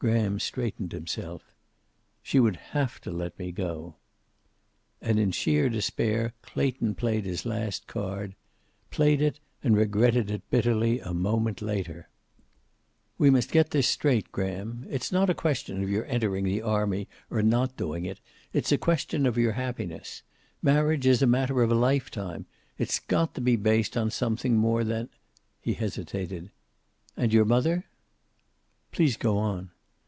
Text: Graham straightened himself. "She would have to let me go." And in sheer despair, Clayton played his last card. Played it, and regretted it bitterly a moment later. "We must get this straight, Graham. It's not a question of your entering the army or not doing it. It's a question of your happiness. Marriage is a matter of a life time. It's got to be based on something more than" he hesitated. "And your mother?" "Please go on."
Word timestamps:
Graham 0.00 0.38
straightened 0.40 0.92
himself. 0.92 1.52
"She 2.22 2.40
would 2.40 2.56
have 2.72 3.02
to 3.02 3.10
let 3.10 3.38
me 3.38 3.52
go." 3.52 3.96
And 5.02 5.18
in 5.20 5.30
sheer 5.30 5.68
despair, 5.68 6.32
Clayton 6.40 6.94
played 6.94 7.26
his 7.26 7.44
last 7.44 7.86
card. 7.86 8.34
Played 8.90 9.20
it, 9.20 9.40
and 9.62 9.76
regretted 9.76 10.30
it 10.30 10.48
bitterly 10.48 11.00
a 11.00 11.12
moment 11.12 11.60
later. 11.60 12.08
"We 13.18 13.28
must 13.28 13.50
get 13.52 13.72
this 13.72 13.88
straight, 13.88 14.32
Graham. 14.32 14.86
It's 14.88 15.12
not 15.12 15.28
a 15.28 15.34
question 15.34 15.82
of 15.82 15.90
your 15.90 16.06
entering 16.06 16.44
the 16.46 16.62
army 16.62 17.06
or 17.28 17.42
not 17.42 17.76
doing 17.76 18.06
it. 18.06 18.22
It's 18.54 18.72
a 18.72 18.78
question 18.78 19.26
of 19.26 19.36
your 19.36 19.52
happiness. 19.52 20.22
Marriage 20.62 21.06
is 21.06 21.20
a 21.20 21.26
matter 21.26 21.60
of 21.62 21.70
a 21.70 21.74
life 21.74 22.10
time. 22.10 22.46
It's 22.78 23.00
got 23.00 23.34
to 23.34 23.42
be 23.42 23.54
based 23.56 23.98
on 23.98 24.10
something 24.10 24.56
more 24.56 24.82
than" 24.82 25.10
he 25.60 25.74
hesitated. 25.74 26.50
"And 27.18 27.34
your 27.34 27.44
mother?" 27.44 27.84
"Please 28.92 29.18
go 29.18 29.36
on." 29.36 29.72